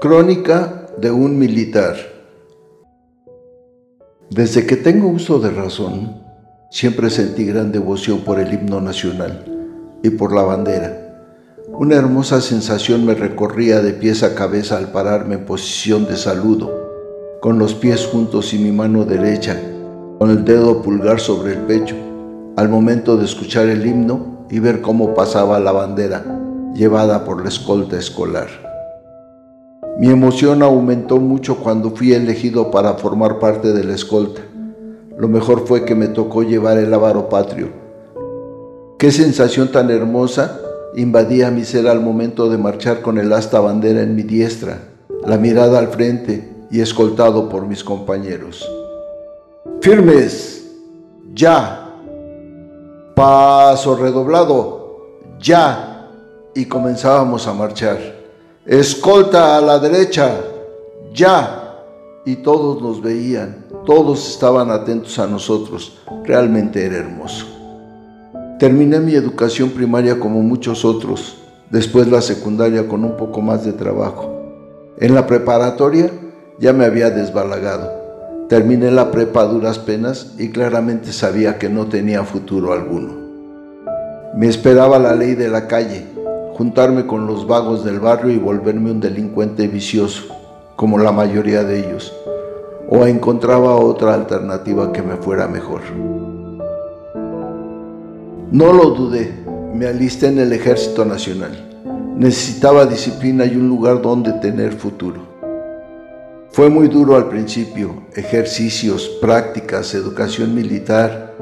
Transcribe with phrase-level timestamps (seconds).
[0.00, 1.94] Crónica de un militar.
[4.30, 6.22] Desde que tengo uso de razón,
[6.70, 9.44] siempre sentí gran devoción por el himno nacional
[10.02, 11.28] y por la bandera.
[11.68, 16.72] Una hermosa sensación me recorría de pies a cabeza al pararme en posición de saludo,
[17.42, 19.60] con los pies juntos y mi mano derecha,
[20.18, 21.96] con el dedo pulgar sobre el pecho,
[22.56, 26.24] al momento de escuchar el himno y ver cómo pasaba la bandera
[26.74, 28.69] llevada por la escolta escolar.
[30.00, 34.40] Mi emoción aumentó mucho cuando fui elegido para formar parte de la escolta.
[35.18, 37.68] Lo mejor fue que me tocó llevar el ávaro patrio.
[38.98, 40.58] Qué sensación tan hermosa
[40.96, 44.78] invadía mi ser al momento de marchar con el asta bandera en mi diestra,
[45.26, 48.66] la mirada al frente y escoltado por mis compañeros.
[49.82, 50.66] Firmes,
[51.34, 51.90] ya.
[53.14, 54.96] Paso redoblado,
[55.38, 56.08] ya.
[56.54, 58.19] Y comenzábamos a marchar.
[58.66, 60.38] Escolta a la derecha,
[61.14, 61.56] ya.
[62.26, 65.98] Y todos nos veían, todos estaban atentos a nosotros.
[66.24, 67.46] Realmente era hermoso.
[68.58, 71.38] Terminé mi educación primaria como muchos otros,
[71.70, 74.30] después la secundaria con un poco más de trabajo.
[74.98, 76.10] En la preparatoria
[76.58, 77.90] ya me había desbalagado.
[78.50, 83.14] Terminé la prepa a duras penas y claramente sabía que no tenía futuro alguno.
[84.36, 86.06] Me esperaba la ley de la calle,
[86.54, 90.24] juntarme con los vagos del barrio y volverme un delincuente vicioso,
[90.76, 92.12] como la mayoría de ellos,
[92.88, 95.80] o encontraba otra alternativa que me fuera mejor.
[98.50, 99.32] No lo dudé,
[99.74, 101.68] me alisté en el Ejército Nacional.
[102.16, 105.20] Necesitaba disciplina y un lugar donde tener futuro.
[106.50, 111.32] Fue muy duro al principio, ejercicios, prácticas, educación militar.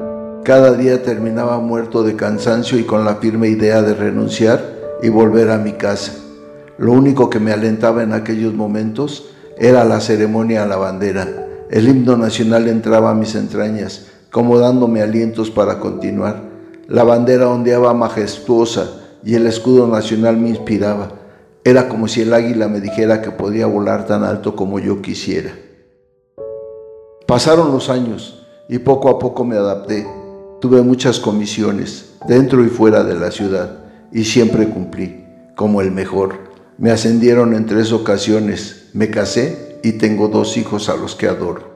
[0.43, 4.68] Cada día terminaba muerto de cansancio y con la firme idea de renunciar
[5.01, 6.13] y volver a mi casa.
[6.77, 11.27] Lo único que me alentaba en aquellos momentos era la ceremonia a la bandera.
[11.69, 16.41] El himno nacional entraba a mis entrañas, como dándome alientos para continuar.
[16.87, 21.11] La bandera ondeaba majestuosa y el escudo nacional me inspiraba.
[21.63, 25.51] Era como si el águila me dijera que podía volar tan alto como yo quisiera.
[27.27, 30.07] Pasaron los años y poco a poco me adapté.
[30.61, 35.25] Tuve muchas comisiones, dentro y fuera de la ciudad y siempre cumplí,
[35.55, 36.49] como el mejor.
[36.77, 41.69] Me ascendieron en tres ocasiones, me casé y tengo dos hijos a los que adoro.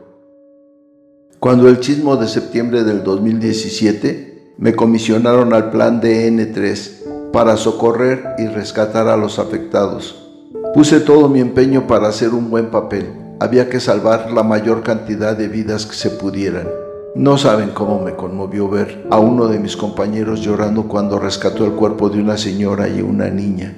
[1.40, 8.48] Cuando el chismo de septiembre del 2017 me comisionaron al plan DN3 para socorrer y
[8.48, 10.30] rescatar a los afectados.
[10.74, 13.12] Puse todo mi empeño para hacer un buen papel.
[13.40, 16.83] Había que salvar la mayor cantidad de vidas que se pudieran.
[17.16, 21.74] No saben cómo me conmovió ver a uno de mis compañeros llorando cuando rescató el
[21.74, 23.78] cuerpo de una señora y una niña.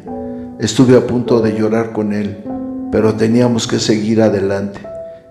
[0.57, 2.45] Estuve a punto de llorar con él,
[2.94, 4.79] pero teníamos que seguir adelante.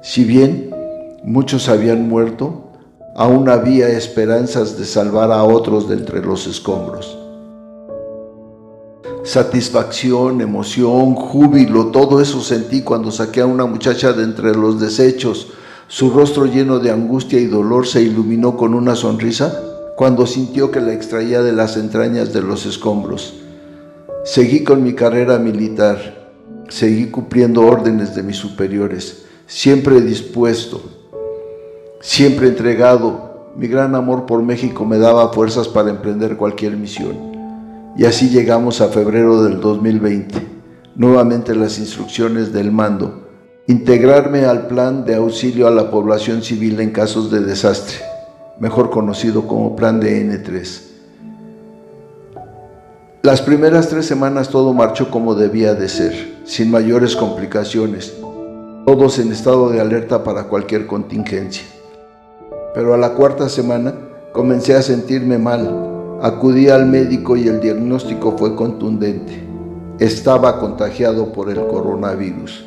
[0.03, 0.69] Si bien
[1.25, 2.73] muchos habían muerto,
[3.17, 7.19] aún había esperanzas de salvar a otros de entre los escombros.
[9.23, 15.55] Satisfacción, emoción, júbilo, todo eso sentí cuando saqué a una muchacha de entre los desechos,
[15.89, 19.61] su rostro lleno de angustia y dolor se iluminó con una sonrisa
[19.97, 23.35] cuando sintió que la extraía de las entrañas de los escombros.
[24.25, 26.31] Seguí con mi carrera militar,
[26.69, 30.81] seguí cumpliendo órdenes de mis superiores, siempre dispuesto,
[32.01, 33.53] siempre entregado.
[33.57, 37.35] Mi gran amor por México me daba fuerzas para emprender cualquier misión.
[37.97, 40.55] Y así llegamos a febrero del 2020.
[40.97, 43.24] Nuevamente las instrucciones del mando
[43.67, 47.97] integrarme al plan de auxilio a la población civil en casos de desastre,
[48.61, 50.83] mejor conocido como Plan de N3.
[53.23, 56.13] Las primeras tres semanas todo marchó como debía de ser,
[56.45, 58.15] sin mayores complicaciones,
[58.85, 61.65] todos en estado de alerta para cualquier contingencia.
[62.75, 63.95] Pero a la cuarta semana
[64.33, 69.43] comencé a sentirme mal, acudí al médico y el diagnóstico fue contundente.
[69.99, 72.63] Estaba contagiado por el coronavirus.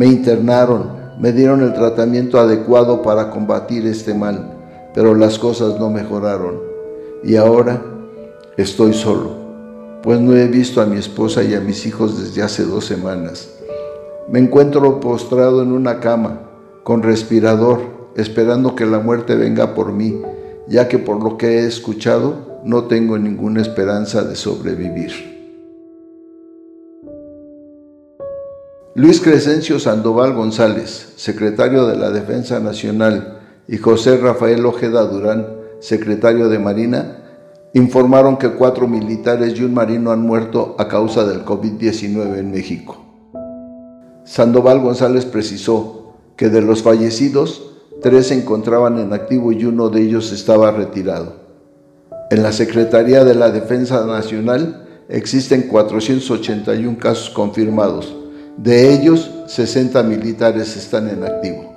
[0.00, 4.50] Me internaron, me dieron el tratamiento adecuado para combatir este mal,
[4.94, 6.58] pero las cosas no mejoraron.
[7.22, 7.82] Y ahora
[8.56, 9.30] estoy solo,
[10.02, 13.50] pues no he visto a mi esposa y a mis hijos desde hace dos semanas.
[14.30, 16.48] Me encuentro postrado en una cama,
[16.82, 17.80] con respirador,
[18.16, 20.22] esperando que la muerte venga por mí,
[20.66, 25.29] ya que por lo que he escuchado no tengo ninguna esperanza de sobrevivir.
[29.00, 35.46] Luis Crescencio Sandoval González, secretario de la Defensa Nacional, y José Rafael Ojeda Durán,
[35.78, 37.16] secretario de Marina,
[37.72, 42.98] informaron que cuatro militares y un marino han muerto a causa del COVID-19 en México.
[44.26, 50.02] Sandoval González precisó que de los fallecidos, tres se encontraban en activo y uno de
[50.02, 51.36] ellos estaba retirado.
[52.30, 58.19] En la Secretaría de la Defensa Nacional existen 481 casos confirmados.
[58.62, 61.69] De ellos, 60 militares están en activo.